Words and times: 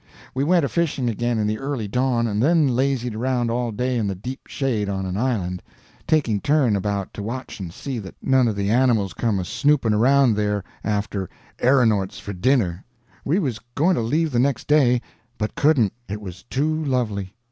We 0.33 0.43
went 0.43 0.65
a 0.65 0.67
fishing 0.67 1.11
again 1.11 1.37
in 1.37 1.45
the 1.45 1.59
early 1.59 1.87
dawn, 1.87 2.25
and 2.25 2.41
then 2.41 2.69
lazied 2.75 3.13
around 3.13 3.51
all 3.51 3.71
day 3.71 3.97
in 3.97 4.07
the 4.07 4.15
deep 4.15 4.47
shade 4.47 4.89
on 4.89 5.05
an 5.05 5.15
island, 5.15 5.61
taking 6.07 6.41
turn 6.41 6.75
about 6.75 7.13
to 7.13 7.21
watch 7.21 7.59
and 7.59 7.71
see 7.71 7.99
that 7.99 8.15
none 8.19 8.47
of 8.47 8.55
the 8.55 8.71
animals 8.71 9.13
come 9.13 9.37
a 9.37 9.45
snooping 9.45 9.93
around 9.93 10.33
there 10.35 10.63
after 10.83 11.29
erronorts 11.59 12.19
for 12.19 12.33
dinner. 12.33 12.83
We 13.23 13.37
was 13.37 13.59
going 13.75 13.93
to 13.93 14.01
leave 14.01 14.31
the 14.31 14.39
next 14.39 14.65
day, 14.67 15.03
but 15.37 15.53
couldn't, 15.53 15.93
it 16.09 16.19
was 16.19 16.41
too 16.49 16.83
lovely. 16.83 17.35